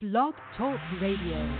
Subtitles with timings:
[0.00, 1.56] Blog Talk Radio.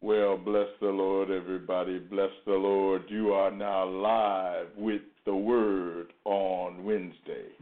[0.00, 2.00] Well, bless the Lord, everybody.
[2.00, 3.02] Bless the Lord.
[3.08, 7.52] You are now live with the Word on Wednesday.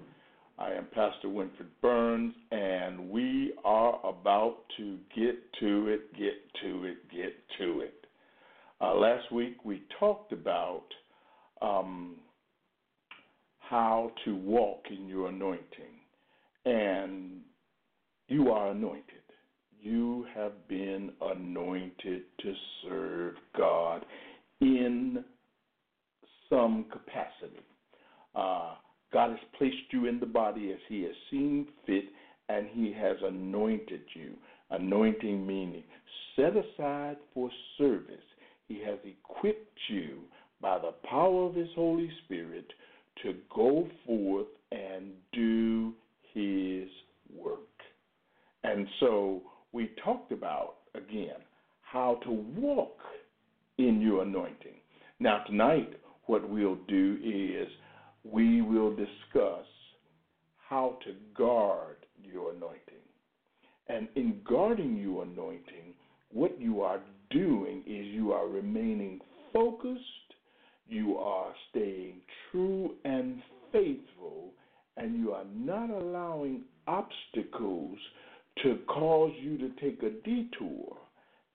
[0.59, 6.85] I am Pastor Winfred Burns, and we are about to get to it, get to
[6.85, 8.07] it, get to it.
[8.81, 10.87] Uh, last week we talked about
[11.61, 12.15] um,
[13.59, 15.94] how to walk in your anointing,
[16.65, 17.41] and
[18.29, 19.05] you are anointed.
[19.81, 24.05] You have been anointed to serve God
[24.61, 25.25] in
[26.49, 27.61] some capacity.
[28.35, 28.75] Uh,
[29.13, 32.05] God has placed you in the body as He has seen fit,
[32.49, 34.33] and He has anointed you.
[34.71, 35.85] Anointing meaning
[36.35, 38.17] set aside for service.
[38.67, 40.21] He has equipped you
[40.61, 42.67] by the power of His Holy Spirit
[43.23, 45.93] to go forth and do
[46.35, 46.89] His
[47.35, 47.61] work.
[48.63, 51.41] And so we talked about, again,
[51.83, 52.99] how to walk
[53.79, 54.75] in your anointing.
[55.21, 55.95] Now, tonight,
[56.27, 57.69] what we'll do is
[58.25, 59.67] we will discuss
[60.69, 62.81] how to guard your anointing.
[63.89, 65.95] And in guarding your anointing,
[66.33, 69.21] what you are doing is you are remaining
[69.53, 70.01] focused,
[70.89, 74.05] you are staying true and faithful,
[75.05, 77.99] and you are not allowing obstacles
[78.63, 80.97] to cause you to take a detour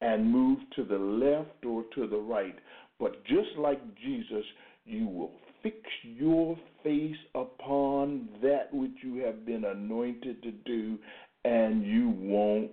[0.02, 2.56] and move to the left or to the right.
[3.00, 4.46] But just like Jesus,
[4.86, 5.32] you will
[5.64, 11.00] fix your face upon that which you have been anointed to do,
[11.44, 12.70] and you won't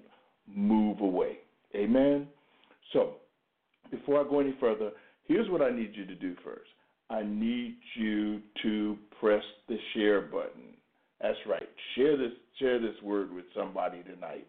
[0.47, 1.39] move away.
[1.75, 2.27] Amen?
[2.93, 3.15] So,
[3.91, 4.91] before I go any further,
[5.25, 6.69] here's what I need you to do first.
[7.09, 10.75] I need you to press the share button.
[11.21, 11.69] That's right.
[11.95, 14.47] Share this share this word with somebody tonight.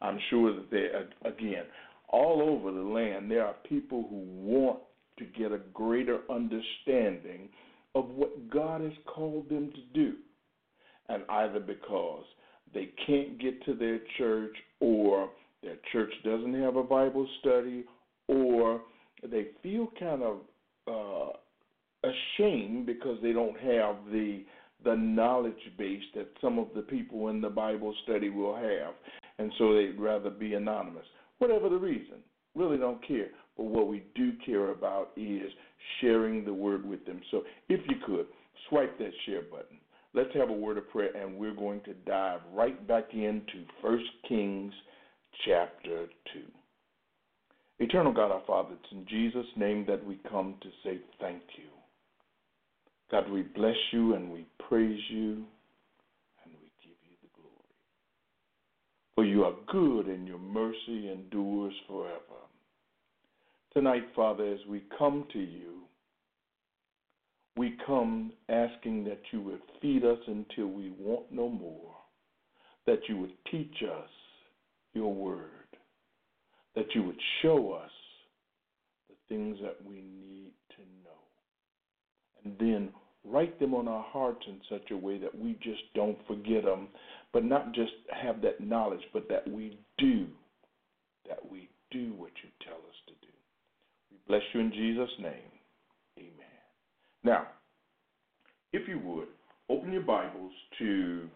[0.00, 1.64] I'm sure that there again,
[2.08, 4.80] all over the land there are people who want
[5.18, 7.48] to get a greater understanding
[7.94, 10.14] of what God has called them to do.
[11.08, 12.24] And either because
[12.74, 15.30] they can't get to their church or
[15.62, 17.84] their church doesn't have a Bible study
[18.28, 18.82] or
[19.28, 20.36] they feel kind of
[20.86, 21.32] uh,
[22.38, 24.44] ashamed because they don't have the
[24.84, 28.94] the knowledge base that some of the people in the Bible study will have,
[29.38, 31.04] and so they'd rather be anonymous.
[31.38, 32.18] Whatever the reason,
[32.54, 33.26] really don't care.
[33.56, 35.50] But what we do care about is
[36.00, 37.20] sharing the word with them.
[37.32, 38.26] So if you could,
[38.68, 39.78] swipe that share button.
[40.14, 44.04] Let's have a word of prayer, and we're going to dive right back into First
[44.28, 44.72] Kings
[45.44, 46.42] chapter 2.
[47.80, 51.77] Eternal God, our Father, it's in Jesus' name that we come to say thank you.
[53.10, 55.44] God, we bless you and we praise you
[56.44, 57.74] and we give you the glory.
[59.14, 62.18] For you are good and your mercy endures forever.
[63.72, 65.82] Tonight, Father, as we come to you,
[67.56, 71.94] we come asking that you would feed us until we want no more,
[72.86, 74.08] that you would teach us
[74.94, 75.48] your word,
[76.76, 77.90] that you would show us
[79.08, 81.07] the things that we need to know,
[82.44, 82.90] and then
[83.24, 86.88] write them on our hearts in such a way that we just don't forget them,
[87.32, 90.26] but not just have that knowledge, but that we do,
[91.28, 93.32] that we do what you tell us to do.
[94.10, 95.52] We bless you in Jesus' name.
[96.18, 96.32] Amen.
[97.24, 97.48] Now,
[98.72, 99.28] if you would,
[99.68, 101.28] open your Bibles to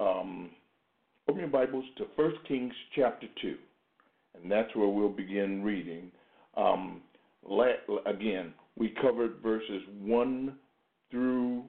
[0.00, 0.50] um,
[1.28, 3.56] open your Bibles to 1 Kings chapter 2,
[4.40, 6.10] and that's where we'll begin reading.
[6.56, 7.02] Um,
[8.06, 10.54] again, we covered verses 1
[11.10, 11.64] through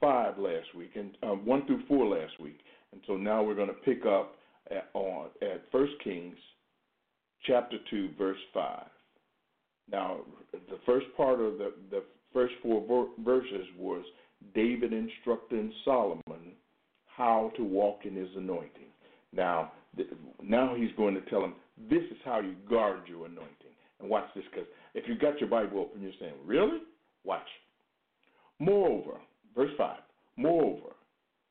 [0.00, 2.60] 5 last week, and uh, 1 through 4 last week.
[2.92, 4.36] And so now we're going to pick up
[4.70, 6.36] at, on, at 1 Kings
[7.44, 8.86] chapter 2, verse 5.
[9.90, 10.18] Now,
[10.52, 14.04] the first part of the, the first four verses was
[14.54, 16.52] David instructing Solomon
[17.06, 18.90] how to walk in his anointing.
[19.32, 19.72] Now,
[20.42, 21.54] now he's going to tell him
[21.90, 23.50] this is how you guard your anointing.
[24.00, 26.78] And watch this, because if you got your Bible open, you're saying, "Really?"
[27.24, 27.48] Watch.
[28.58, 29.20] Moreover,
[29.54, 30.00] verse five.
[30.36, 30.94] Moreover,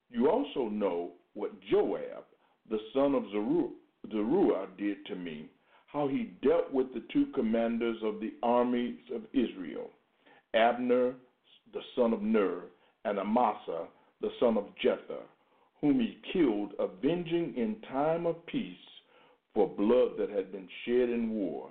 [0.09, 2.25] you also know what Joab,
[2.69, 5.49] the son of Zeruiah, did to me
[5.87, 9.89] how he dealt with the two commanders of the armies of Israel,
[10.53, 11.13] Abner,
[11.73, 12.63] the son of Ner,
[13.05, 13.87] and Amasa,
[14.21, 15.21] the son of Jether,
[15.81, 18.75] whom he killed, avenging in time of peace
[19.53, 21.69] for blood that had been shed in war,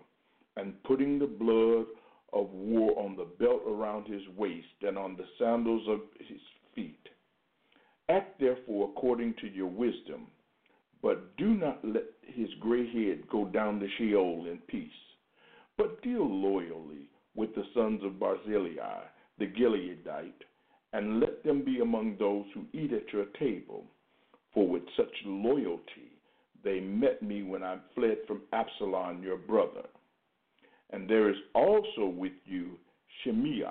[0.56, 1.86] and putting the blood
[2.32, 6.40] of war on the belt around his waist and on the sandals of his
[6.74, 7.08] feet.
[8.08, 10.26] Act therefore according to your wisdom,
[11.02, 14.90] but do not let his gray head go down to Sheol in peace.
[15.76, 19.04] But deal loyally with the sons of Barzillai,
[19.38, 20.44] the Gileadite,
[20.92, 23.84] and let them be among those who eat at your table.
[24.52, 26.12] For with such loyalty
[26.62, 29.86] they met me when I fled from Absalom your brother.
[30.92, 32.78] And there is also with you
[33.22, 33.64] Shimei,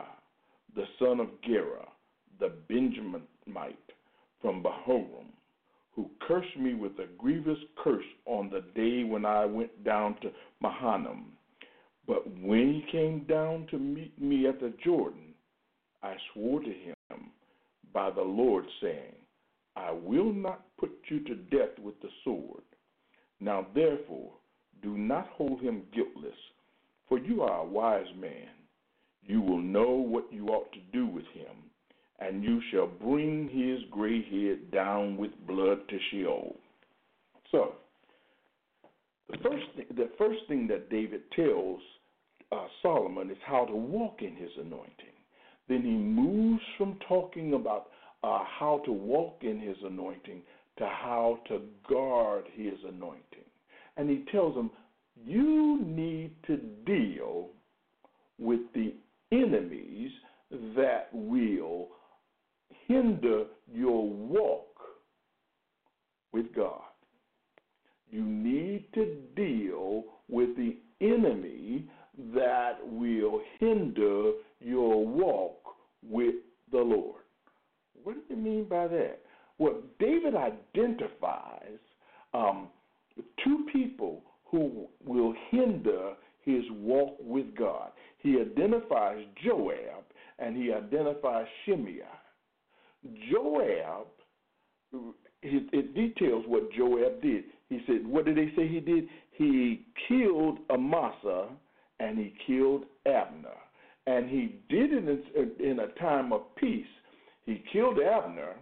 [0.76, 1.88] the son of Gera,
[2.40, 3.76] the Benjaminite
[4.42, 5.28] from Bahurim,
[5.96, 10.32] who cursed me with a grievous curse on the day when I went down to
[10.62, 11.34] Mahanaim.
[12.08, 15.34] But when he came down to meet me at the Jordan,
[16.02, 16.96] I swore to him
[17.94, 19.14] by the Lord, saying,
[19.76, 22.64] I will not put you to death with the sword.
[23.40, 24.32] Now therefore,
[24.82, 26.34] do not hold him guiltless,
[27.12, 28.48] for you are a wise man.
[29.22, 31.58] You will know what you ought to do with him,
[32.22, 36.56] and you shall bring his gray head down with blood to Sheol.
[37.52, 37.74] So,
[39.30, 41.82] the first thing, the first thing that David tells
[42.50, 45.18] uh, Solomon is how to walk in his anointing.
[45.68, 47.88] Then he moves from talking about
[48.24, 50.44] uh, how to walk in his anointing
[50.78, 53.44] to how to guard his anointing.
[53.98, 54.72] And he tells him,
[55.26, 57.50] you need to deal
[58.40, 58.94] with the
[59.32, 60.12] enemies
[60.76, 61.90] that will
[62.88, 64.68] hinder your walk
[66.34, 66.82] with God.
[68.10, 71.86] You need to deal with the enemy
[72.34, 75.60] that will hinder your walk
[76.04, 76.36] with
[76.72, 77.22] the Lord.
[78.04, 79.20] What do you mean by that?
[79.58, 81.80] Well, David identifies
[82.34, 82.68] um,
[83.44, 86.14] two people who will hinder
[86.44, 87.92] his walk with God.
[88.20, 90.04] He identifies Joab
[90.38, 92.02] and he identifies Shimei.
[93.32, 94.08] Joab,
[95.42, 97.46] it, it details what Joab did.
[97.70, 99.08] He said, what did they say he did?
[99.32, 101.48] He killed Amasa
[102.00, 103.58] and he killed Abner.
[104.08, 106.86] And he did it in, in a time of peace.
[107.46, 108.56] He killed Abner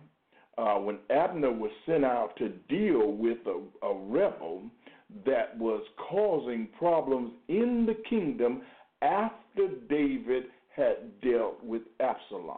[0.57, 4.63] uh, when Abner was sent out to deal with a, a rebel
[5.25, 8.61] that was causing problems in the kingdom
[9.01, 10.45] after David
[10.75, 12.57] had dealt with Absalom.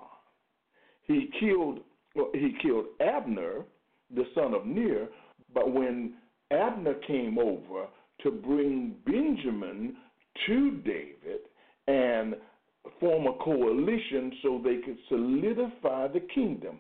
[1.03, 1.80] He killed
[2.15, 3.63] well, he killed Abner,
[4.13, 5.07] the son of Ner,
[5.53, 6.15] but when
[6.51, 7.88] Abner came over
[8.24, 9.95] to bring Benjamin
[10.45, 11.42] to David
[11.88, 12.36] and
[13.00, 16.80] form a coalition so they could solidify the kingdom.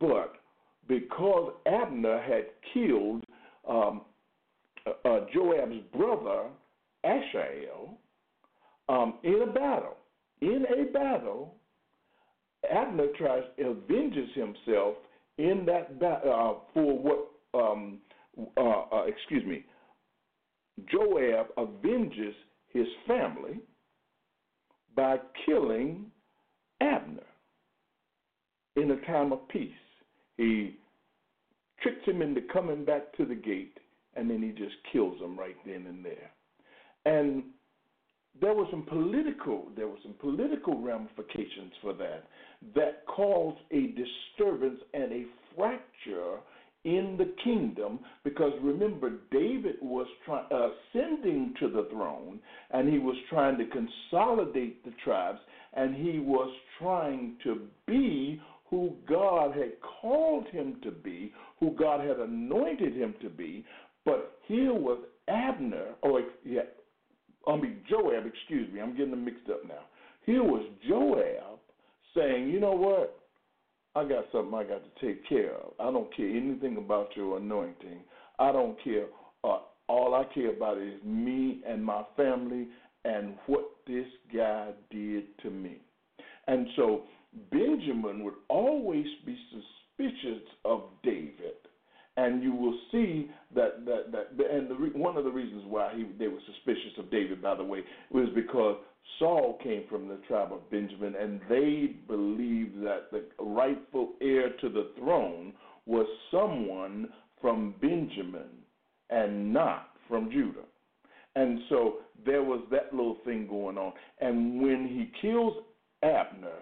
[0.00, 0.34] But
[0.88, 3.24] because Abner had killed
[3.68, 4.02] um,
[4.86, 6.48] uh, uh, Joab's brother,
[7.04, 7.98] Asahel,
[8.88, 9.96] um, in a battle.
[10.40, 11.54] In a battle,
[12.70, 14.96] Abner tries avenges himself
[15.38, 17.28] in that battle uh, for what?
[17.54, 17.98] Um,
[18.56, 19.64] uh, uh, excuse me.
[20.90, 22.34] Joab avenges
[22.68, 23.60] his family
[24.96, 26.06] by killing
[26.80, 27.22] Abner
[28.76, 29.70] in a time of peace.
[30.36, 30.78] He
[31.82, 33.76] tricks him into coming back to the gate,
[34.14, 36.30] and then he just kills him right then and there.
[37.04, 37.44] And
[38.40, 42.24] there was some political there were some political ramifications for that
[42.74, 45.24] that caused a disturbance and a
[45.54, 46.38] fracture
[46.84, 52.40] in the kingdom because remember David was trying uh, ascending to the throne
[52.70, 55.38] and he was trying to consolidate the tribes
[55.74, 58.40] and he was trying to be
[58.72, 63.66] who God had called him to be, who God had anointed him to be,
[64.04, 66.62] but here was Abner or yeah,
[67.46, 69.84] I mean Joab, excuse me, I'm getting them mixed up now.
[70.24, 71.58] Here was Joab
[72.14, 73.18] saying, you know what?
[73.94, 75.72] I got something I got to take care of.
[75.78, 78.00] I don't care anything about your anointing.
[78.38, 79.06] I don't care.
[79.44, 82.68] Uh, all I care about is me and my family
[83.04, 85.78] and what this guy did to me.
[86.46, 87.02] And so
[87.50, 91.61] Benjamin would always be suspicious of David
[92.16, 96.06] and you will see that that that and the, one of the reasons why he,
[96.18, 98.76] they were suspicious of David, by the way, was because
[99.18, 104.68] Saul came from the tribe of Benjamin, and they believed that the rightful heir to
[104.68, 105.52] the throne
[105.86, 107.08] was someone
[107.40, 108.48] from Benjamin
[109.10, 110.64] and not from Judah.
[111.34, 113.92] And so there was that little thing going on.
[114.20, 115.54] And when he kills
[116.02, 116.60] Abner,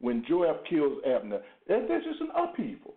[0.00, 2.94] when Joab kills Abner, there's just an upheaval.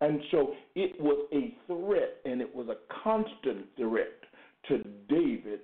[0.00, 4.18] And so it was a threat, and it was a constant threat
[4.68, 5.60] to David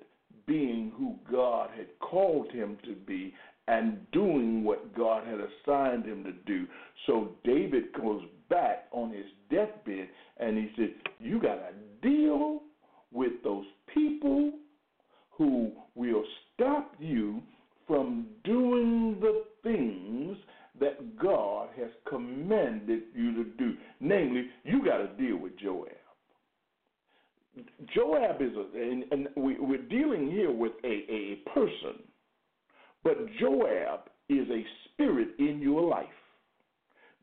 [0.47, 3.35] being who God had called him to be
[3.69, 6.66] and doing what God had assigned him to do.
[7.07, 12.62] So David goes back on his deathbed and he said, You got to deal
[13.12, 14.52] with those people
[15.31, 16.25] who will
[16.55, 17.43] stop you
[17.87, 20.37] from doing the things
[20.80, 23.75] that God has commanded you to do.
[24.00, 25.88] Namely, you got to deal with Joab.
[27.95, 32.02] Joab is, a, and, and we, are dealing here with a, a person,
[33.02, 36.06] but Joab is a spirit in your life.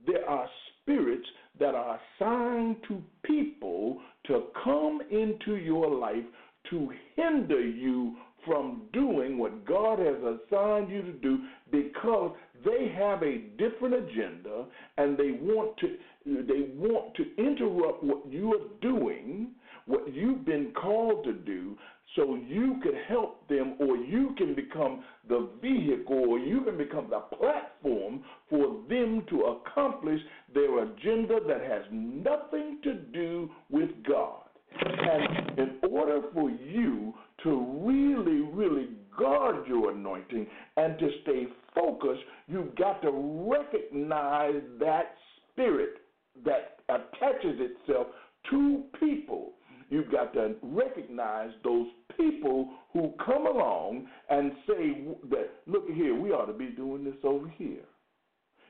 [0.08, 0.48] There are
[0.82, 1.28] spirits
[1.60, 6.26] that are assigned to people to come into your life
[6.70, 11.40] to hinder you from doing what God has assigned you to do
[11.72, 14.66] because they have a different agenda
[14.98, 19.52] and they want to they want to interrupt what you are doing,
[19.86, 21.78] what you've been called to do
[22.16, 27.10] so you can help them or you can become the vehicle or you can become
[27.10, 30.20] the platform for them to accomplish
[30.54, 34.42] their agenda that has nothing to do with God.
[34.80, 42.22] And in order for you to really, really guard your anointing and to stay focused,
[42.48, 45.16] you've got to recognize that
[45.52, 45.98] spirit
[46.46, 48.08] that attaches itself
[48.50, 49.54] to people.
[49.90, 56.32] You've got to recognize those people who come along and say that, look here, we
[56.32, 57.84] ought to be doing this over here.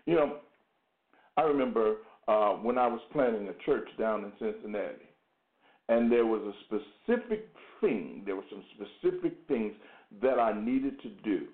[0.05, 0.37] You know,
[1.37, 1.97] I remember
[2.27, 2.57] uh,
[3.13, 5.09] planning a church down in Cincinnati,
[5.89, 9.73] and there was a specific thing, there were some specific things
[10.21, 11.47] that I needed to do.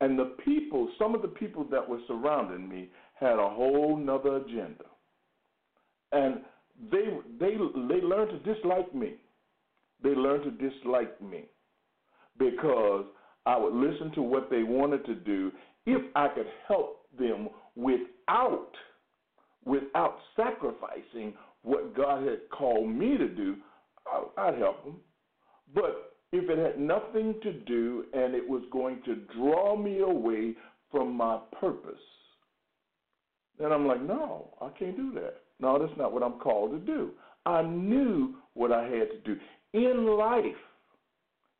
[0.00, 4.36] And the people, some of the people that were surrounding me, had a whole nother
[4.36, 4.84] agenda.
[6.12, 6.40] And
[6.90, 7.04] they
[7.38, 7.56] they
[7.88, 9.14] they learned to dislike me.
[10.02, 11.44] They learned to dislike me
[12.38, 13.06] because
[13.46, 15.52] I would listen to what they wanted to do
[15.86, 18.63] if I could help them without
[19.64, 23.56] without sacrificing what God had called me to do,
[24.36, 24.96] I'd help them.
[25.74, 30.54] But if it had nothing to do and it was going to draw me away
[30.90, 31.94] from my purpose,
[33.58, 35.42] then I'm like, no, I can't do that.
[35.60, 37.10] No, that's not what I'm called to do.
[37.46, 39.36] I knew what I had to do
[39.72, 40.44] in life.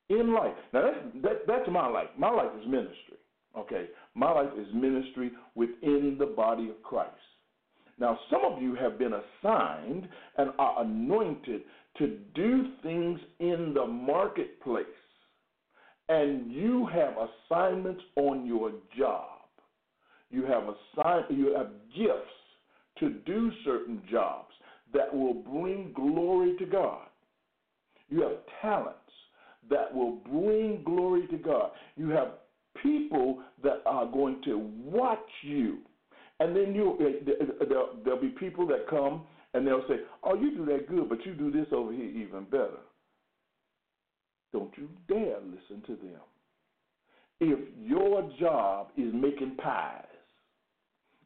[0.08, 0.54] In life.
[0.72, 2.08] Now that's that, that's my life.
[2.18, 3.18] My life is ministry.
[3.56, 7.14] Okay, my life is ministry within the body of Christ.
[7.98, 11.62] Now, some of you have been assigned and are anointed
[11.98, 14.86] to do things in the marketplace,
[16.08, 19.28] and you have assignments on your job.
[20.30, 22.30] You have assign, you have gifts
[22.98, 24.52] to do certain jobs
[24.92, 27.06] that will bring glory to God.
[28.08, 28.98] You have talents
[29.70, 31.70] that will bring glory to God.
[31.96, 32.28] You have
[32.82, 35.78] people that are going to watch you
[36.40, 39.22] and then you uh, there'll, there'll be people that come
[39.54, 42.44] and they'll say, "Oh, you do that good, but you do this over here even
[42.50, 42.80] better."
[44.52, 46.20] Don't you dare listen to them.
[47.40, 50.04] If your job is making pies,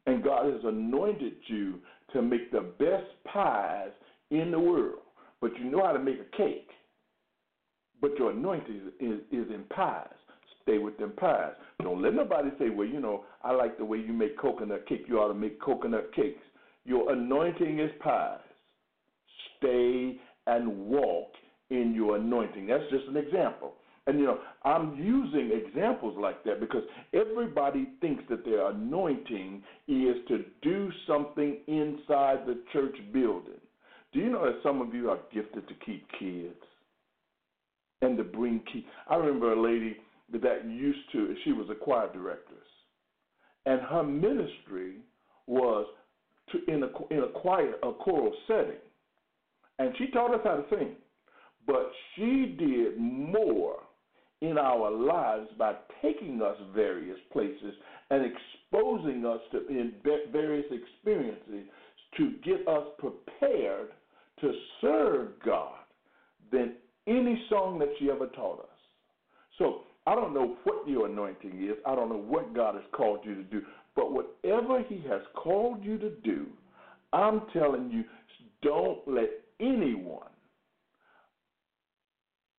[0.07, 1.79] and God has anointed you
[2.13, 3.91] to make the best pies
[4.31, 5.01] in the world,
[5.41, 6.69] but you know how to make a cake,
[8.01, 10.07] but your anointing is, is, is in pies,
[10.69, 11.53] stay with them pies.
[11.81, 15.05] Don't let nobody say, well, you know, I like the way you make coconut cake.
[15.07, 16.41] You ought to make coconut cakes.
[16.85, 18.39] Your anointing is pies.
[19.57, 21.31] Stay and walk
[21.69, 22.67] in your anointing.
[22.67, 23.73] That's just an example.
[24.07, 26.83] And you know, I'm using examples like that because
[27.13, 33.59] everybody thinks that their anointing is to do something inside the church building.
[34.11, 36.55] Do you know that some of you are gifted to keep kids
[38.01, 38.85] and to bring kids?
[39.07, 39.97] I remember a lady
[40.31, 42.53] that used to, she was a choir director.
[43.65, 44.97] And her ministry
[45.47, 45.85] was
[46.51, 48.79] to, in, a, in a choir, a choral setting.
[49.77, 50.95] And she taught us how to sing.
[51.67, 53.77] But she did more
[54.41, 57.73] in our lives by taking us various places
[58.09, 59.93] and exposing us to in
[60.31, 61.69] various experiences
[62.17, 63.89] to get us prepared
[64.41, 65.75] to serve God
[66.51, 66.73] than
[67.07, 68.65] any song that she ever taught us.
[69.57, 71.77] So I don't know what your anointing is.
[71.85, 73.61] I don't know what God has called you to do.
[73.95, 76.47] But whatever He has called you to do,
[77.13, 78.03] I'm telling you,
[78.63, 80.31] don't let anyone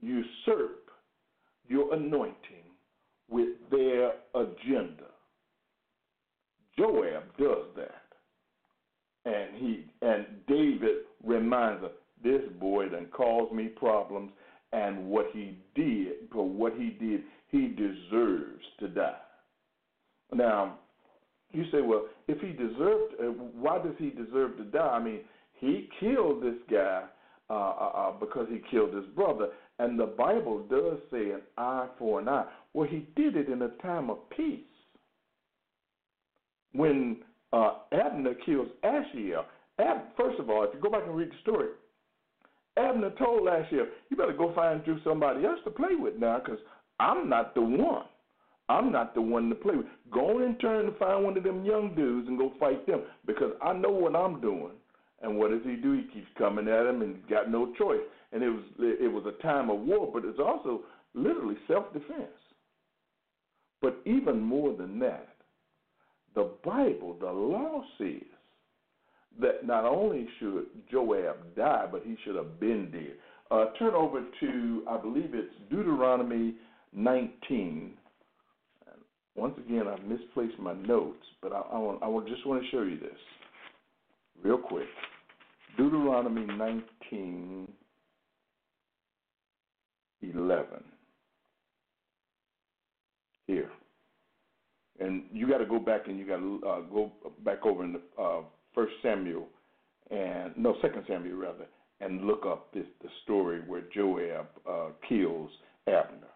[0.00, 0.90] usurp
[1.66, 2.36] your anointing
[3.28, 5.10] with their agenda.
[6.78, 8.04] Joab does that.
[9.24, 11.90] And he and David reminds us,
[12.22, 14.30] this boy done caused me problems
[14.72, 19.16] and what he did, for what he did, he deserves to die.
[20.32, 20.78] Now,
[21.52, 24.78] you say, well, if he deserved, uh, why does he deserve to die?
[24.78, 25.20] I mean,
[25.58, 27.04] he killed this guy
[27.48, 31.88] uh, uh, uh, because he killed his brother, and the Bible does say an eye
[31.98, 32.46] for an eye.
[32.72, 34.60] Well, he did it in a time of peace.
[36.72, 37.16] When
[37.52, 39.44] uh, Abner kills Asahel,
[39.80, 41.70] Ab, first of all, if you go back and read the story,
[42.76, 46.60] Abner told year, you better go find you somebody else to play with now because
[47.00, 48.04] I'm not the one.
[48.68, 49.86] I'm not the one to play with.
[50.12, 53.52] Go in turn to find one of them young dudes and go fight them because
[53.62, 54.72] I know what I'm doing.
[55.22, 55.92] And what does he do?
[55.92, 58.00] He keeps coming at him and got no choice.
[58.32, 60.82] And it was it was a time of war, but it's also
[61.14, 62.30] literally self defense.
[63.82, 65.28] But even more than that,
[66.34, 68.28] the Bible, the law says
[69.40, 73.14] that not only should Joab die, but he should have been dead.
[73.50, 76.54] Uh, turn over to, I believe it's Deuteronomy
[76.94, 77.92] 19.
[79.36, 82.82] Once again, I've misplaced my notes, but I, I, want, I just want to show
[82.82, 83.18] you this
[84.42, 84.88] real quick.
[85.76, 87.68] Deuteronomy 19,
[90.22, 90.66] 11.
[93.46, 93.70] Here.
[94.98, 97.12] And you got to go back and you got to uh, go
[97.44, 98.42] back over in the uh,
[98.74, 99.48] First Samuel
[100.10, 101.66] and no Second Samuel rather,
[102.00, 105.50] and look up this the story where Joab uh, kills
[105.86, 106.29] Abner.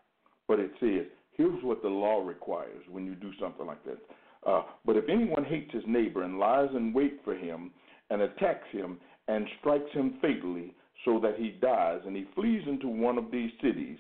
[0.49, 3.99] But it says, here's what the law requires when you do something like that.
[4.47, 7.71] Uh, but if anyone hates his neighbor and lies in wait for him
[8.11, 8.99] and attacks him
[9.29, 10.75] and strikes him fatally
[11.05, 13.99] so that he dies and he flees into one of these cities,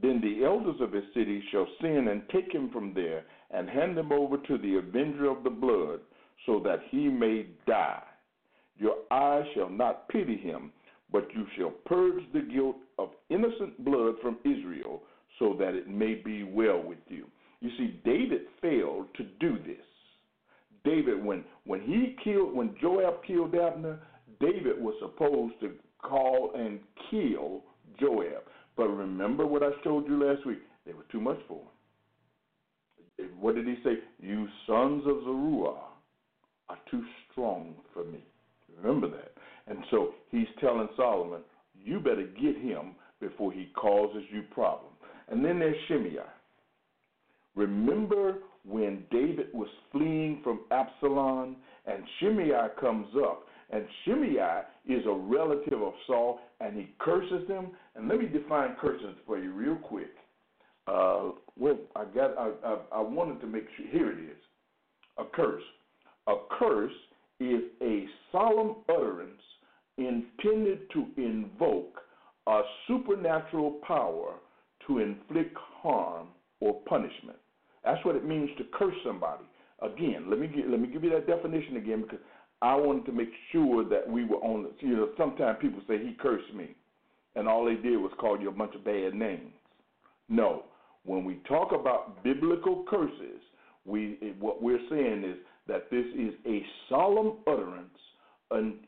[0.00, 3.98] then the elders of his city shall send and take him from there and hand
[3.98, 6.00] him over to the avenger of the blood
[6.46, 8.02] so that he may die.
[8.78, 10.72] Your eyes shall not pity him,
[11.12, 15.02] but you shall purge the guilt of innocent blood from Israel,
[15.42, 17.26] so that it may be well with you.
[17.60, 19.84] You see, David failed to do this.
[20.84, 23.98] David, when when he killed, when Joab killed Abner,
[24.40, 26.78] David was supposed to call and
[27.10, 27.64] kill
[27.98, 28.44] Joab.
[28.76, 30.60] But remember what I showed you last week?
[30.86, 31.60] They were too much for
[33.18, 33.28] him.
[33.40, 33.98] What did he say?
[34.20, 35.74] You sons of Zeruiah
[36.68, 38.24] are too strong for me.
[38.80, 39.32] Remember that.
[39.66, 41.42] And so he's telling Solomon,
[41.74, 44.91] you better get him before he causes you problems.
[45.32, 46.18] And then there's Shimei.
[47.54, 48.34] Remember
[48.66, 55.80] when David was fleeing from Absalom and Shimei comes up and Shimei is a relative
[55.80, 57.68] of Saul and he curses them.
[57.96, 60.12] And let me define curses for you real quick.
[60.86, 64.38] Uh, well, I got I, I, I wanted to make sure here it is.
[65.16, 65.62] A curse.
[66.26, 66.92] A curse
[67.40, 69.40] is a solemn utterance
[69.96, 72.00] intended to invoke
[72.46, 74.34] a supernatural power
[74.86, 76.28] to inflict harm
[76.60, 77.38] or punishment.
[77.84, 79.44] That's what it means to curse somebody.
[79.80, 82.20] Again, let me get, let me give you that definition again because
[82.60, 84.62] I wanted to make sure that we were on.
[84.64, 86.76] The, you know, sometimes people say he cursed me,
[87.34, 89.50] and all they did was call you a bunch of bad names.
[90.28, 90.64] No,
[91.04, 93.40] when we talk about biblical curses,
[93.84, 97.88] we what we're saying is that this is a solemn utterance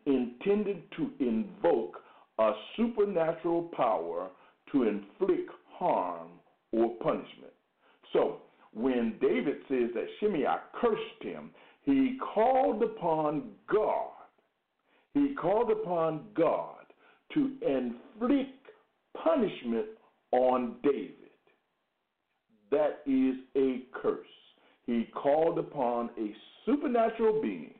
[0.07, 1.97] intended to invoke
[2.39, 4.29] a supernatural power
[4.71, 6.29] to inflict harm
[6.73, 7.53] or punishment.
[8.13, 8.39] So,
[8.73, 10.45] when David says that Shimei
[10.81, 11.51] cursed him,
[11.83, 14.11] he called upon God.
[15.13, 16.85] He called upon God
[17.35, 18.67] to inflict
[19.23, 19.87] punishment
[20.33, 21.15] on David.
[22.71, 24.27] That is a curse.
[24.87, 26.35] He called upon a
[26.67, 27.75] supernatural being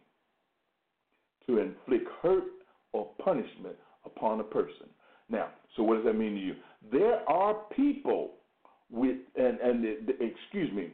[1.47, 2.45] to inflict hurt
[2.93, 4.89] or punishment upon a person.
[5.29, 6.55] Now, so what does that mean to you?
[6.93, 8.33] There are people
[8.91, 10.93] with and and the, the, excuse me,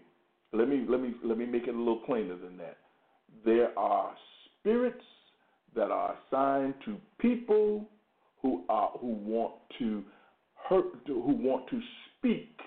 [0.52, 2.78] let me let me let me make it a little plainer than that.
[3.44, 4.14] There are
[4.60, 5.04] spirits
[5.74, 7.88] that are assigned to people
[8.42, 10.02] who are who want to
[10.68, 11.80] hurt who want to
[12.18, 12.58] speak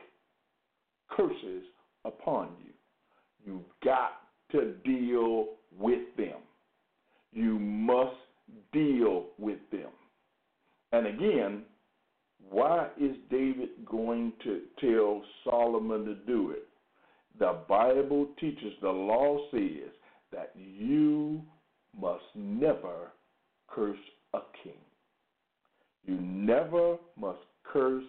[1.10, 1.64] curses
[2.06, 2.72] upon you.
[3.46, 4.12] You've got
[4.52, 6.40] to deal with them.
[7.32, 8.16] You must
[8.72, 9.90] deal with them.
[10.92, 11.64] And again,
[12.50, 16.68] why is David going to tell Solomon to do it?
[17.40, 19.92] The Bible teaches, the law says
[20.32, 21.42] that you
[22.00, 23.12] must never
[23.68, 23.98] curse
[24.34, 24.74] a king.
[26.06, 28.04] You never must curse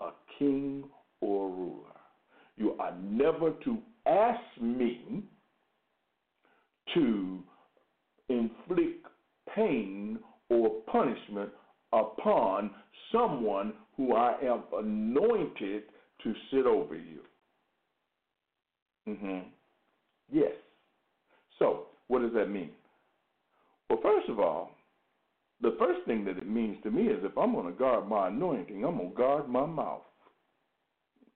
[0.00, 0.84] a king
[1.20, 1.94] or ruler.
[2.56, 5.22] You are never to ask me
[6.94, 7.42] to
[8.28, 9.06] inflict
[9.54, 10.18] pain
[10.48, 11.50] or punishment
[11.94, 12.70] upon
[13.12, 15.84] someone who I am anointed
[16.22, 17.20] to sit over you.
[19.08, 19.48] Mm-hmm.
[20.32, 20.52] Yes.
[21.58, 22.70] So, what does that mean?
[23.88, 24.70] Well, first of all,
[25.60, 28.28] the first thing that it means to me is if I'm going to guard my
[28.28, 30.02] anointing, I'm going to guard my mouth.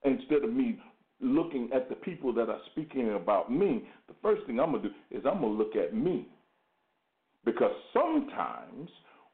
[0.05, 0.79] Instead of me
[1.21, 4.89] looking at the people that are speaking about me, the first thing I'm going to
[4.89, 6.29] do is I'm going to look at me.
[7.45, 8.89] Because sometimes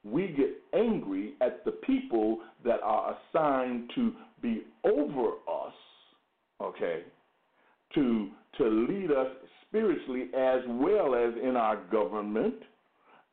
[0.05, 4.12] we get angry at the people that are assigned to
[4.43, 5.73] be over us,
[6.61, 7.03] okay,
[7.95, 9.29] to to lead us
[9.67, 12.55] spiritually as well as in our government,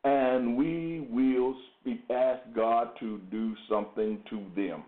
[0.03, 4.83] and we will speak, ask God to do something to them.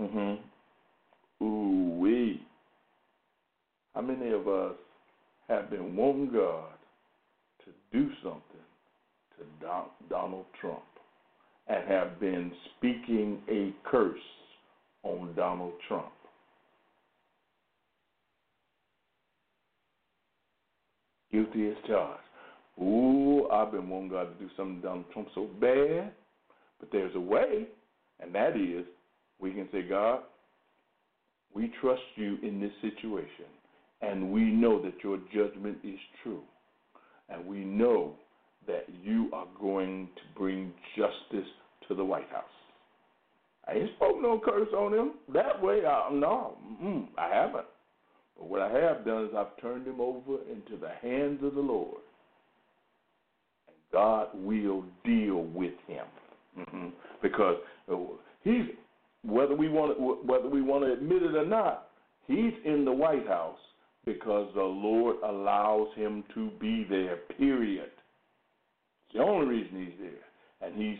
[0.00, 1.44] Mm-hmm.
[1.44, 2.42] Ooh wee.
[3.94, 4.76] How many of us
[5.48, 6.72] have been wanting God
[7.64, 8.62] to do something
[10.08, 10.82] Donald Trump
[11.68, 14.18] and have been speaking a curse
[15.02, 16.12] on Donald Trump?
[21.30, 22.20] Guilty as charged.
[22.80, 26.12] Ooh, I've been wanting God to do something to Donald Trump so bad,
[26.80, 27.66] but there's a way,
[28.20, 28.84] and that is
[29.40, 30.20] we can say, God,
[31.54, 33.46] we trust you in this situation,
[34.00, 36.42] and we know that your judgment is true,
[37.28, 38.14] and we know
[38.66, 41.48] that you are going to bring justice
[41.88, 42.44] to the White House.
[43.66, 45.84] I ain't spoke no curse on him that way.
[45.86, 47.66] I, no, mm, I haven't.
[48.36, 51.60] But what I have done is I've turned him over into the hands of the
[51.60, 52.00] Lord,
[53.68, 56.06] and God will deal with him
[56.58, 56.88] mm-hmm.
[57.22, 57.56] because
[57.90, 57.96] uh,
[58.42, 58.66] he's
[59.24, 61.88] whether we want whether we want to admit it or not,
[62.26, 63.58] he's in the White House
[64.04, 67.18] because the Lord allows him to be there.
[67.38, 67.90] Period.
[69.14, 70.98] The only reason he's there, and he's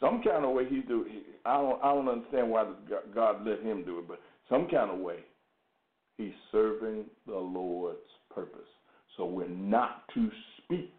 [0.00, 1.04] some kind of way he do.
[1.08, 2.66] He, I don't I don't understand why
[3.14, 5.18] God let him do it, but some kind of way
[6.16, 7.98] he's serving the Lord's
[8.34, 8.60] purpose.
[9.16, 10.92] So we're not to speak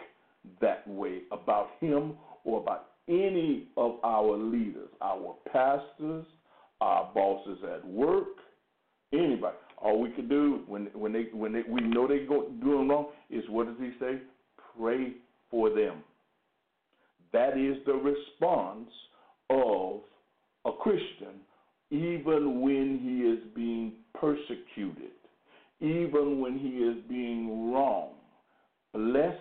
[0.62, 6.26] that way about him or about any of our leaders, our pastors,
[6.82, 8.28] our bosses at work,
[9.14, 9.56] anybody.
[9.78, 13.08] All we can do when when they when they, we know they go doing wrong
[13.30, 14.20] is what does he say?
[14.78, 15.14] Pray
[15.50, 16.04] for them.
[17.32, 18.90] That is the response
[19.50, 20.02] of
[20.66, 21.42] a Christian,
[21.92, 25.12] even when he is being persecuted,
[25.80, 28.12] even when he is being wrong.
[28.94, 29.36] Bless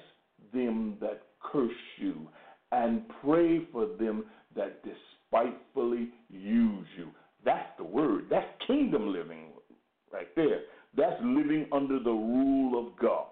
[0.53, 2.29] them that curse you,
[2.73, 4.25] and pray for them
[4.55, 7.09] that despitefully use you.
[7.45, 8.27] That's the word.
[8.31, 9.47] That's kingdom living
[10.13, 10.61] right there.
[10.97, 13.27] That's living under the rule of God.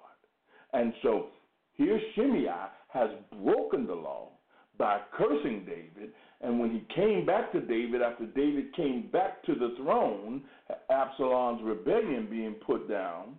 [0.72, 1.26] And so
[1.74, 2.46] here Shimei
[2.88, 3.10] has
[3.42, 4.30] broken the law
[4.78, 6.12] by cursing David.
[6.40, 10.42] And when he came back to David, after David came back to the throne,
[10.90, 13.36] Absalom's rebellion being put down,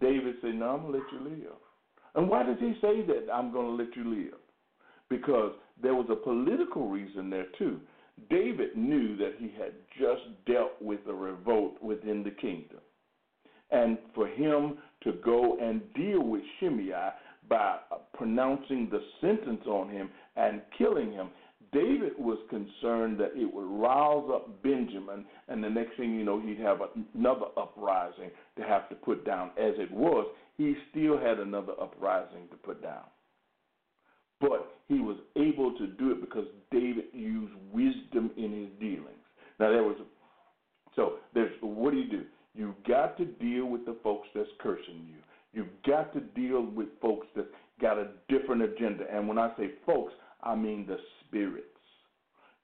[0.00, 1.56] David said, No, I'm going to let you live.
[2.14, 4.38] And why does he say that I'm going to let you live?
[5.08, 7.80] Because there was a political reason there, too.
[8.30, 12.78] David knew that he had just dealt with a revolt within the kingdom.
[13.70, 16.92] And for him to go and deal with Shimei
[17.48, 17.78] by
[18.14, 21.30] pronouncing the sentence on him and killing him,
[21.72, 26.40] David was concerned that it would rouse up Benjamin, and the next thing you know,
[26.40, 26.80] he'd have
[27.14, 29.50] another uprising to have to put down.
[29.58, 30.26] As it was,
[30.58, 33.04] he still had another uprising to put down.
[34.40, 39.24] But he was able to do it because David used wisdom in his dealings.
[39.58, 39.96] Now there was
[40.96, 42.24] so there's what do you do?
[42.54, 45.16] You got to deal with the folks that's cursing you.
[45.54, 47.48] You've got to deal with folks that's
[47.80, 49.04] got a different agenda.
[49.10, 51.66] And when I say folks, I mean the spirits.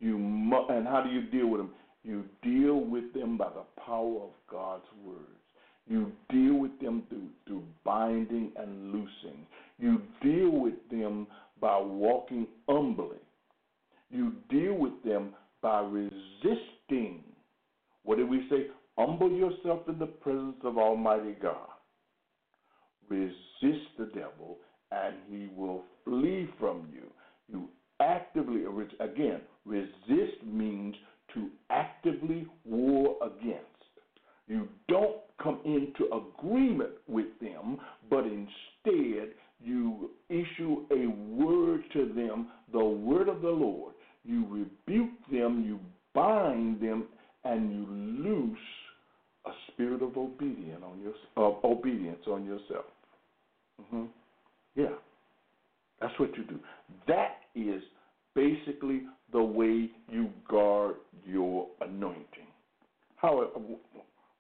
[0.01, 1.71] You mu- and how do you deal with them?
[2.05, 5.23] You deal with them by the power of God's words.
[5.87, 9.47] You deal with them through through binding and loosing.
[9.79, 11.27] You deal with them
[11.61, 13.17] by walking humbly.
[14.11, 17.23] You deal with them by resisting.
[18.05, 18.67] What did we say?
[18.97, 21.69] Humble yourself in the presence of Almighty God.
[23.09, 24.59] Resist the devil,
[24.91, 27.05] and he will flee from you.
[27.51, 27.69] You
[28.01, 28.65] actively,
[29.01, 30.95] again, resist means
[31.35, 33.65] to actively war against.
[34.47, 42.49] You don't come into agreement with them, but instead you issue a word to them,
[42.73, 43.95] the word of the Lord.
[44.25, 45.79] You rebuke them, you
[46.15, 47.09] bind them,
[47.45, 48.59] and you loose
[49.47, 52.85] a spirit of obedience on your of obedience on yourself.
[53.81, 54.05] Mm-hmm.
[54.75, 54.97] Yeah,
[56.01, 56.59] that's what you do.
[57.07, 57.83] That is
[58.35, 62.49] basically the way you guard your anointing.
[63.17, 63.51] How?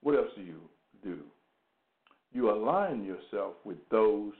[0.02, 0.60] What else do you
[1.02, 1.18] do?
[2.32, 4.32] You align yourself with those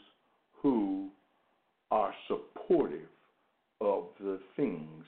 [0.63, 1.09] who
[1.91, 3.09] are supportive
[3.81, 5.05] of the things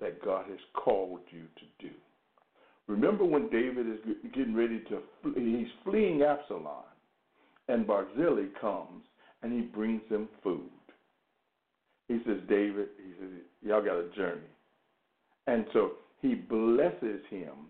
[0.00, 1.94] that God has called you to do.
[2.88, 3.98] Remember when David is
[4.34, 5.00] getting ready to,
[5.36, 6.84] he's fleeing Absalom,
[7.68, 9.04] and Barzillai comes
[9.42, 10.68] and he brings him food.
[12.08, 13.30] He says, David, he says,
[13.62, 14.40] y'all got a journey.
[15.46, 17.68] And so he blesses him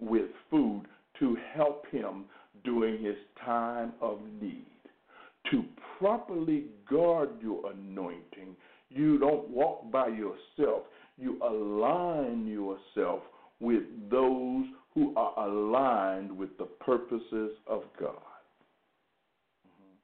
[0.00, 0.84] with food
[1.20, 2.24] to help him
[2.64, 4.66] during his time of need.
[5.50, 5.64] To
[5.98, 8.56] properly guard your anointing,
[8.88, 10.84] you don't walk by yourself,
[11.18, 13.20] you align yourself
[13.60, 18.14] with those who are aligned with the purposes of God.
[19.66, 19.96] Mm-hmm.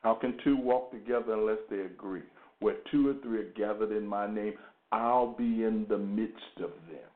[0.00, 2.22] How can two walk together unless they agree?
[2.60, 4.54] Where two or three are gathered in my name,
[4.92, 7.08] I'll be in the midst of them.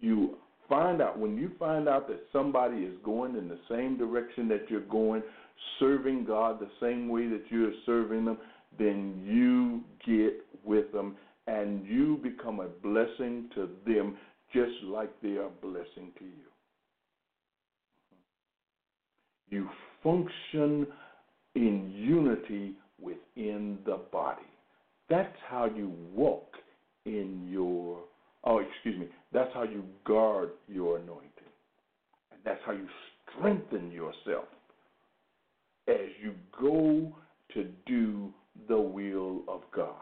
[0.00, 0.36] You
[0.68, 4.66] find out, when you find out that somebody is going in the same direction that
[4.68, 5.22] you're going,
[5.78, 8.38] serving God the same way that you're serving them,
[8.78, 14.16] then you get with them and you become a blessing to them
[14.52, 16.46] just like they are a blessing to you.
[19.48, 19.68] You
[20.02, 20.86] function
[21.54, 24.42] in unity within the body.
[25.08, 26.48] That's how you walk
[27.04, 28.00] in your,
[28.44, 31.30] oh, excuse me, that's how you guard your anointing.
[32.32, 32.88] And that's how you
[33.38, 34.46] strengthen yourself
[35.88, 37.14] as you go
[37.54, 38.32] to do
[38.68, 39.94] the will of God.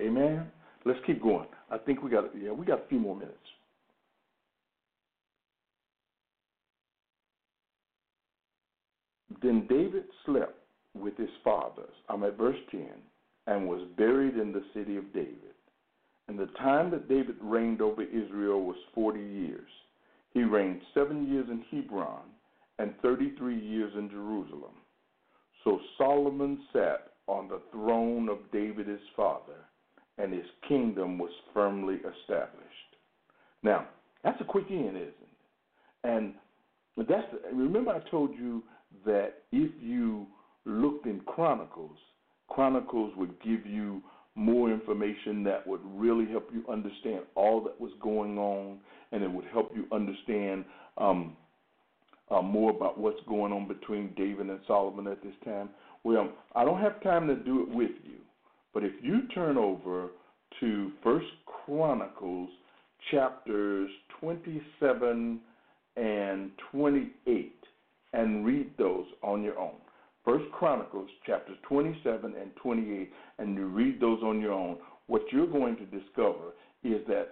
[0.00, 0.46] Amen.
[0.84, 1.46] Let's keep going.
[1.70, 3.36] I think we got yeah, we got a few more minutes.
[9.42, 10.58] Then David slept
[10.94, 11.94] with his fathers.
[12.08, 12.86] I'm at verse 10
[13.46, 15.38] and was buried in the city of David.
[16.28, 19.68] And the time that David reigned over Israel was 40 years.
[20.32, 22.22] He reigned seven years in Hebron
[22.78, 24.74] and 33 years in Jerusalem.
[25.64, 29.66] So Solomon sat on the throne of David his father,
[30.18, 32.90] and his kingdom was firmly established.
[33.62, 33.86] Now,
[34.22, 35.14] that's a quick end, isn't it?
[36.04, 36.34] And
[36.96, 38.62] that's remember I told you
[39.06, 40.26] that if you
[40.64, 41.96] looked in Chronicles,
[42.48, 44.02] Chronicles would give you
[44.34, 48.78] more information that would really help you understand all that was going on,
[49.12, 50.64] and it would help you understand
[50.98, 51.36] um,
[52.30, 55.68] uh, more about what's going on between David and Solomon at this time.
[56.04, 58.18] Well, I don't have time to do it with you,
[58.74, 60.08] but if you turn over
[60.60, 62.48] to First Chronicles
[63.10, 65.40] chapters 27
[65.96, 67.52] and 28
[68.12, 69.76] and read those on your own.
[70.24, 74.76] First Chronicles chapters 27 and 28, and you read those on your own.
[75.08, 76.52] What you're going to discover
[76.84, 77.30] is that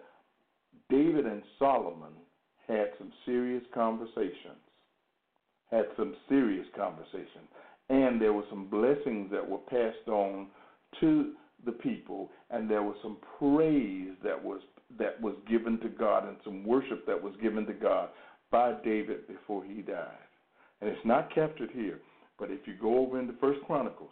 [0.89, 2.13] David and Solomon
[2.67, 4.59] had some serious conversations.
[5.71, 7.47] Had some serious conversations.
[7.91, 10.47] And there were some blessings that were passed on
[11.01, 11.33] to
[11.67, 14.61] the people, and there was some praise that was
[14.99, 18.09] that was given to God and some worship that was given to God
[18.51, 20.27] by David before he died.
[20.81, 22.01] And it's not captured here.
[22.39, 24.11] But if you go over into First Chronicles,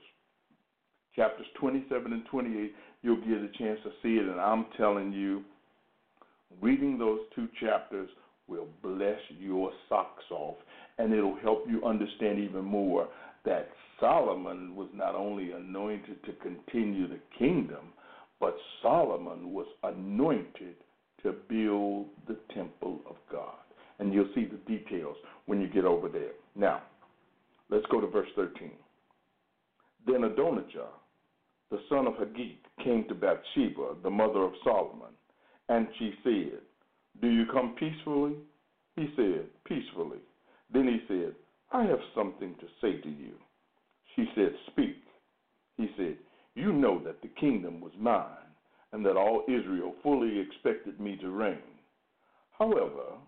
[1.16, 4.28] chapters 27 and 28, you'll get a chance to see it.
[4.28, 5.42] And I'm telling you,
[6.60, 8.08] reading those two chapters
[8.46, 10.56] will bless your socks off,
[10.98, 13.08] and it'll help you understand even more
[13.44, 13.68] that
[14.00, 17.92] Solomon was not only anointed to continue the kingdom,
[18.40, 20.76] but Solomon was anointed
[21.22, 23.54] to build the temple of God.
[23.98, 26.32] And you'll see the details when you get over there.
[26.54, 26.82] Now,
[27.70, 28.70] Let's go to verse 13.
[30.06, 30.88] Then Adonijah,
[31.70, 35.12] the son of Haggith, came to Bathsheba, the mother of Solomon,
[35.68, 36.60] and she said,
[37.20, 38.34] Do you come peacefully?
[38.96, 40.18] He said, Peacefully.
[40.72, 41.34] Then he said,
[41.70, 43.32] I have something to say to you.
[44.16, 44.96] She said, Speak.
[45.76, 46.16] He said,
[46.54, 48.26] You know that the kingdom was mine,
[48.92, 51.58] and that all Israel fully expected me to reign.
[52.58, 53.18] However,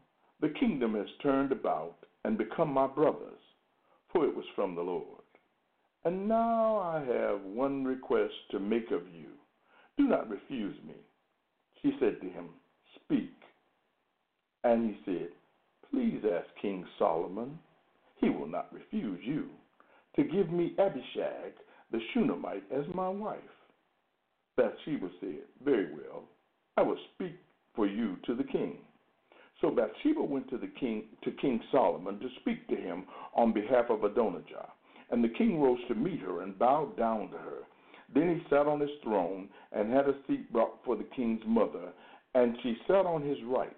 [0.41, 3.41] the kingdom has turned about and become my brother's
[4.13, 5.05] for it was from the Lord.
[6.05, 9.29] And now I have one request to make of you.
[9.97, 10.95] Do not refuse me.
[11.83, 12.49] She said to him,
[12.97, 13.33] Speak.
[14.65, 15.29] And he said,
[15.91, 17.59] Please ask King Solomon,
[18.21, 19.49] he will not refuse you,
[20.17, 21.55] to give me Abishag
[21.93, 23.39] the Shunammite as my wife.
[24.57, 26.25] Bathsheba said, Very well,
[26.77, 27.37] I will speak
[27.75, 28.79] for you to the king.
[29.61, 33.05] So Bathsheba went to the king to King Solomon to speak to him
[33.35, 34.69] on behalf of Adonijah.
[35.11, 37.59] And the king rose to meet her and bowed down to her.
[38.15, 41.93] Then he sat on his throne and had a seat brought for the king's mother,
[42.35, 43.77] and she sat on his right.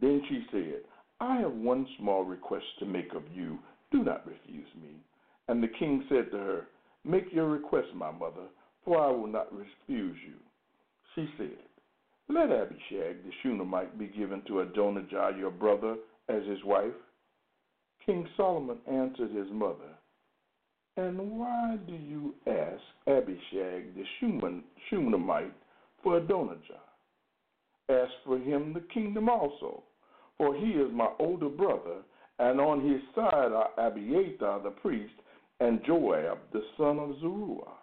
[0.00, 0.82] Then she said,
[1.20, 3.58] I have one small request to make of you.
[3.92, 4.96] Do not refuse me.
[5.48, 6.66] And the king said to her,
[7.04, 8.46] Make your request, my mother,
[8.84, 10.34] for I will not refuse you.
[11.14, 11.58] She said,
[12.28, 15.96] let Abishag the Shunammite be given to Adonijah your brother
[16.28, 16.94] as his wife.
[18.06, 19.92] King Solomon answered his mother,
[20.96, 24.04] And why do you ask Abishag the
[24.88, 25.52] Shunammite
[26.02, 26.80] for Adonijah?
[27.90, 29.82] Ask for him the kingdom also,
[30.38, 32.02] for he is my older brother,
[32.38, 35.14] and on his side are Abiathar the priest
[35.60, 37.78] and Joab the son of Zeruiah.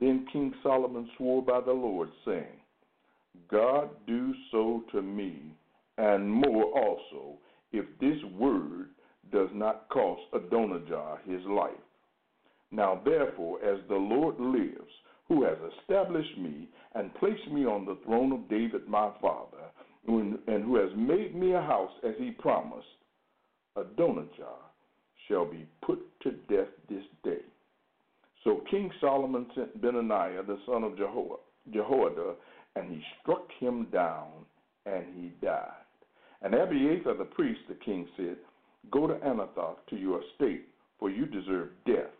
[0.00, 2.60] Then King Solomon swore by the Lord, saying,
[3.50, 5.54] God do so to me,
[5.96, 7.38] and more also,
[7.72, 8.90] if this word
[9.32, 11.72] does not cost Adonijah his life.
[12.70, 14.92] Now therefore, as the Lord lives,
[15.28, 19.70] who has established me and placed me on the throne of David my father,
[20.06, 22.86] and who has made me a house as he promised,
[23.80, 24.56] Adonijah
[25.26, 27.42] shall be put to death this day.
[28.44, 32.34] So King Solomon sent Benaiah the son of Jehoiada,
[32.76, 34.28] and he struck him down,
[34.86, 35.72] and he died.
[36.42, 38.36] And Abiathar the priest, the king said,
[38.90, 40.66] Go to Anathoth to your estate,
[40.98, 42.12] for you deserve death.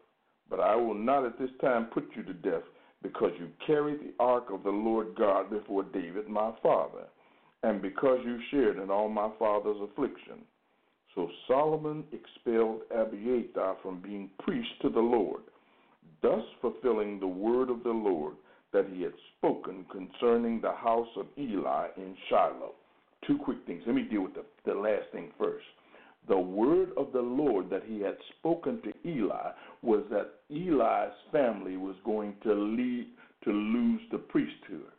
[0.50, 2.64] But I will not at this time put you to death,
[3.02, 7.06] because you carried the ark of the Lord God before David my father,
[7.62, 10.44] and because you shared in all my father's affliction.
[11.18, 15.40] So Solomon expelled Abiathar from being priest to the Lord,
[16.22, 18.36] thus fulfilling the word of the Lord
[18.72, 22.74] that he had spoken concerning the house of Eli in Shiloh.
[23.26, 23.82] Two quick things.
[23.84, 25.64] Let me deal with the, the last thing first.
[26.28, 29.50] The word of the Lord that he had spoken to Eli
[29.82, 33.08] was that Eli's family was going to lead
[33.42, 34.92] to lose the priesthood,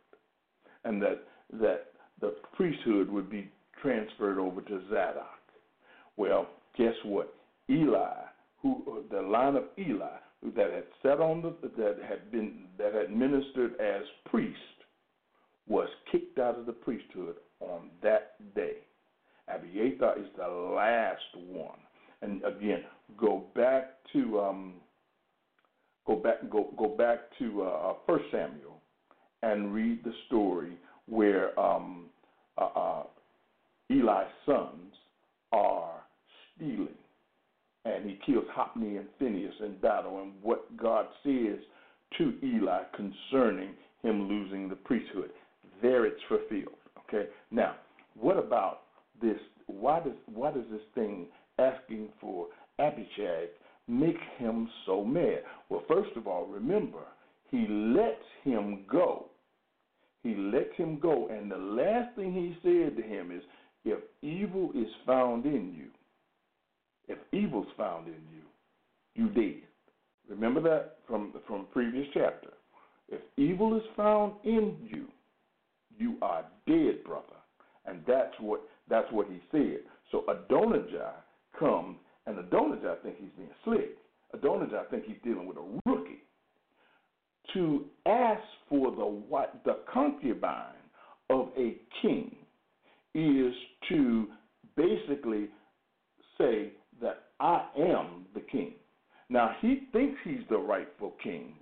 [0.84, 1.22] and that
[1.54, 5.39] that the priesthood would be transferred over to Zadok.
[6.20, 7.32] Well, guess what?
[7.70, 8.12] Eli,
[8.60, 10.18] who the line of Eli
[10.54, 14.58] that had sat on the that had been that had ministered as priest
[15.66, 18.80] was kicked out of the priesthood on that day.
[19.48, 21.78] Abiathar is the last one.
[22.20, 22.84] And again,
[23.16, 24.74] go back to um,
[26.06, 28.82] go back go go back to uh, uh, First Samuel
[29.42, 32.10] and read the story where um,
[32.58, 33.02] uh, uh,
[33.88, 34.92] Eli's sons
[35.52, 35.99] are
[36.60, 36.88] stealing,
[37.84, 41.58] and he kills Hophni and Phineas in battle, and what God says
[42.18, 43.70] to Eli concerning
[44.02, 45.30] him losing the priesthood.
[45.80, 46.76] There it's fulfilled.
[47.08, 47.28] Okay.
[47.50, 47.76] Now,
[48.18, 48.82] what about
[49.20, 49.38] this?
[49.66, 51.26] Why does why does this thing
[51.58, 53.50] asking for Abishag
[53.88, 55.42] make him so mad?
[55.68, 56.98] Well, first of all, remember
[57.50, 59.26] he lets him go.
[60.22, 63.42] He lets him go, and the last thing he said to him is,
[63.84, 65.88] "If evil is found in you,
[67.10, 68.44] if evil's found in you,
[69.14, 69.62] you dead."
[70.28, 72.52] Remember that from from previous chapter.
[73.08, 75.06] If evil is found in you,
[75.98, 77.26] you are dead, brother.
[77.84, 79.80] And that's what that's what he said.
[80.12, 81.14] So Adonijah
[81.58, 81.96] comes,
[82.26, 83.96] and Adonijah think he's being slick.
[84.32, 86.22] Adonijah think he's dealing with a rookie.
[87.54, 90.84] To ask for the what the concubine
[91.30, 92.36] of a king
[93.14, 93.52] is
[93.88, 94.28] to
[94.76, 95.48] basically
[96.38, 96.70] say
[97.00, 98.74] that I am the king.
[99.28, 101.54] Now he thinks he's the rightful king.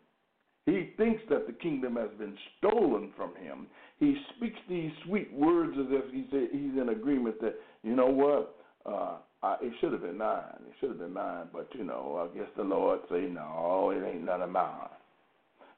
[0.67, 3.67] He thinks that the kingdom has been stolen from him.
[4.01, 8.57] He speaks these sweet words as if he's he's in agreement that you know what,
[8.85, 10.43] uh, I, it should have been mine.
[10.67, 14.07] It should have been mine, but you know, I guess the Lord say no, it
[14.07, 14.89] ain't none of mine.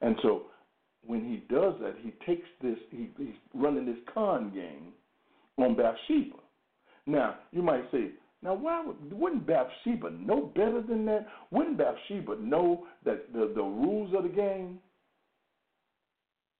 [0.01, 0.43] And so
[1.05, 2.77] when he does that, he takes this.
[2.89, 4.93] He, he's running this con game
[5.57, 6.37] on Bathsheba.
[7.05, 8.11] Now you might say,
[8.43, 11.27] now, why would, wouldn't Bathsheba know better than that?
[11.51, 14.79] Wouldn't Bathsheba know that the, the rules of the game?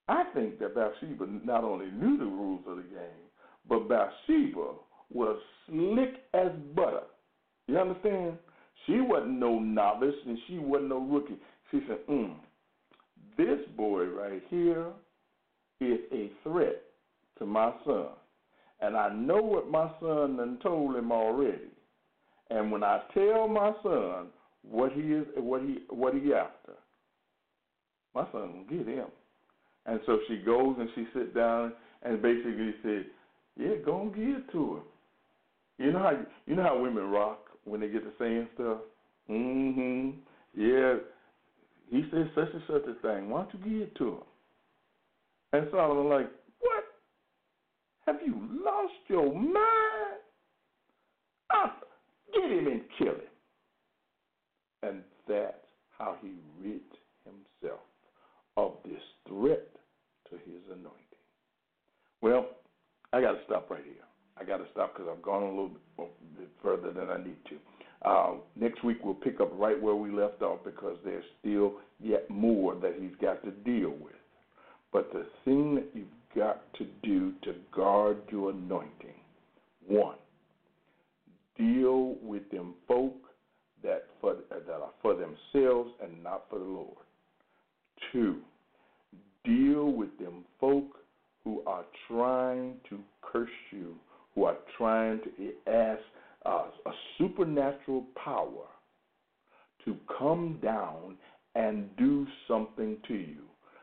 [0.08, 3.22] I think that Bathsheba not only knew the rules of the game,
[3.68, 4.74] but Bathsheba
[5.12, 7.02] was slick as butter.
[7.66, 8.38] You understand?
[8.86, 11.38] She wasn't no novice and she wasn't no rookie.
[11.70, 12.34] She said, mm,
[13.36, 14.86] this boy right here
[15.80, 16.82] is a threat
[17.38, 18.06] to my son.
[18.80, 21.71] And I know what my son done told him already.
[22.52, 24.26] And when I tell my son
[24.62, 26.74] what he is, what he what he after,
[28.14, 29.06] my son will get him.
[29.86, 31.72] And so she goes and she sits down
[32.02, 33.06] and basically said,
[33.58, 37.38] "Yeah, go and give it to her." You know how you know how women rock
[37.64, 38.78] when they get to saying stuff.
[39.30, 40.10] Mm-hmm.
[40.54, 40.96] Yeah.
[41.90, 43.30] He said such and such a thing.
[43.30, 44.22] Why don't you give it to him?
[45.52, 46.30] And Solomon like,
[46.60, 46.84] what?
[48.06, 48.34] Have you
[48.64, 50.01] lost your mind?
[52.32, 53.20] Get him and kill him.
[54.82, 55.54] And that's
[55.98, 56.80] how he rid
[57.24, 57.80] himself
[58.56, 59.68] of this threat
[60.30, 60.96] to his anointing.
[62.20, 62.46] Well,
[63.12, 64.04] I got to stop right here.
[64.38, 68.08] I got to stop because I've gone a little bit further than I need to.
[68.08, 72.28] Uh, next week we'll pick up right where we left off because there's still yet
[72.28, 74.14] more that he's got to deal with.
[74.92, 76.06] But the thing that you've
[76.36, 79.14] got to do to guard your anointing,
[79.86, 80.16] one,
[81.56, 83.16] deal with them folk
[83.82, 86.96] that for that are for themselves and not for the Lord.
[88.12, 88.38] Two,
[89.44, 90.98] deal with them folk
[91.44, 93.96] who are trying to curse you,
[94.34, 96.00] who are trying to ask
[96.46, 98.66] uh, a supernatural power
[99.84, 101.16] to come down
[101.54, 103.42] and do something to you.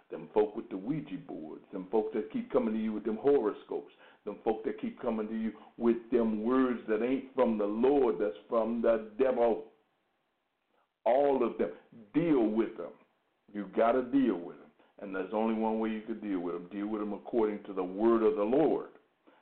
[0.10, 3.20] Them folk with the Ouija boards, them folk that keep coming to you with them
[3.22, 3.94] horoscopes,
[4.26, 8.16] them folk that keep coming to you with them words that ain't from the Lord,
[8.20, 9.66] that's from the devil.
[11.06, 11.70] All of them.
[12.14, 12.92] Deal with them.
[13.54, 14.68] You got to deal with them.
[15.02, 16.68] And there's only one way you can deal with them.
[16.72, 18.88] Deal with them according to the word of the Lord.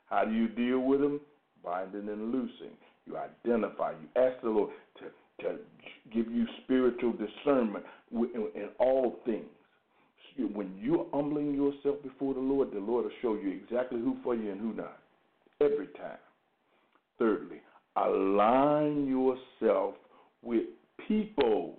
[0.06, 1.20] How do you deal with them?
[1.64, 2.76] Binding and loosing.
[3.06, 3.92] You identify.
[3.92, 5.56] You ask the Lord to, to
[6.14, 9.46] give you spiritual discernment in, in all things.
[10.38, 14.34] When you're humbling yourself before the Lord, the Lord will show you exactly who for
[14.34, 14.98] you and who not.
[15.60, 16.18] Every time.
[17.18, 17.60] Thirdly,
[17.96, 19.94] align yourself
[20.42, 20.64] with
[21.08, 21.76] people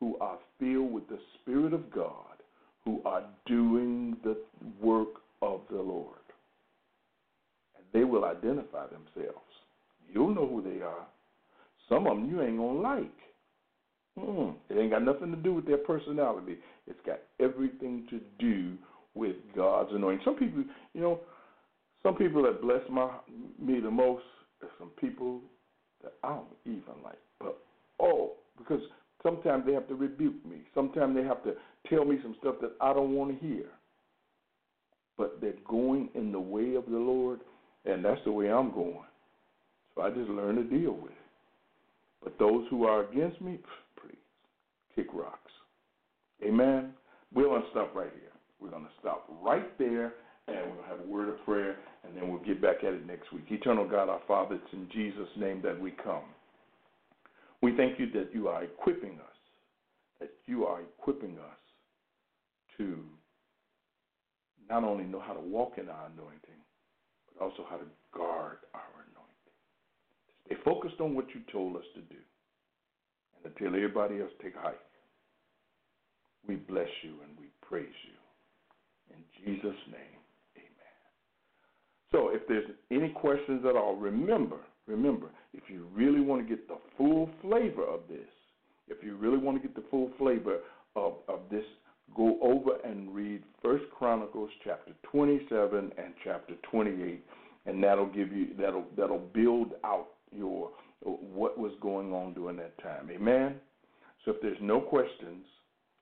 [0.00, 2.42] who are filled with the Spirit of God,
[2.84, 4.36] who are doing the
[4.80, 6.18] work of the Lord.
[7.76, 9.40] And they will identify themselves.
[10.12, 11.06] You'll know who they are.
[11.88, 13.18] Some of them you ain't going to like.
[14.18, 16.56] Mm, it ain't got nothing to do with their personality.
[16.86, 18.76] It's got everything to do
[19.14, 20.24] with God's anointing.
[20.24, 20.64] Some people,
[20.94, 21.20] you know,
[22.02, 23.10] some people that bless my
[23.58, 24.22] me the most
[24.62, 25.40] are some people
[26.02, 27.18] that I don't even like.
[27.40, 27.58] But
[28.00, 28.80] oh, because
[29.22, 30.58] sometimes they have to rebuke me.
[30.74, 31.54] Sometimes they have to
[31.88, 33.66] tell me some stuff that I don't want to hear.
[35.18, 37.40] But they're going in the way of the Lord,
[37.86, 39.00] and that's the way I'm going.
[39.94, 41.18] So I just learn to deal with it.
[42.22, 43.85] But those who are against me, please,
[44.96, 45.52] kick rocks.
[46.42, 46.94] Amen.
[47.32, 48.32] We're going to stop right here.
[48.58, 50.14] We're going to stop right there,
[50.48, 52.94] and we're going to have a word of prayer, and then we'll get back at
[52.94, 53.44] it next week.
[53.50, 56.24] Eternal God, our Father, it's in Jesus' name that we come.
[57.62, 59.36] We thank you that you are equipping us,
[60.20, 61.58] that you are equipping us
[62.78, 62.98] to
[64.68, 66.60] not only know how to walk in our anointing,
[67.32, 69.54] but also how to guard our anointing.
[70.46, 72.20] Stay focused on what you told us to do.
[73.46, 74.80] Until everybody else take a hike,
[76.48, 79.14] we bless you and we praise you.
[79.16, 80.20] In Jesus' name,
[80.56, 81.06] amen.
[82.10, 86.66] So if there's any questions at all, remember, remember, if you really want to get
[86.66, 88.28] the full flavor of this,
[88.88, 90.58] if you really want to get the full flavor
[90.96, 91.64] of, of this,
[92.16, 97.24] go over and read First Chronicles chapter 27 and chapter 28,
[97.66, 100.70] and that'll give you that'll that'll build out your
[101.02, 103.08] what was going on during that time.
[103.10, 103.56] Amen?
[104.24, 105.44] So if there's no questions,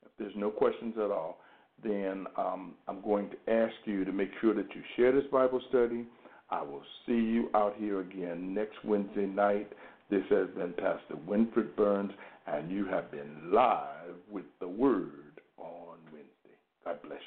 [0.04, 1.38] if there's no questions at all,
[1.82, 5.60] then um, I'm going to ask you to make sure that you share this Bible
[5.68, 6.06] study.
[6.50, 9.70] I will see you out here again next Wednesday night.
[10.10, 12.12] This has been Pastor Winfred Burns,
[12.46, 16.56] and you have been live with the Word on Wednesday.
[16.84, 17.20] God bless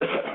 [0.00, 0.08] you.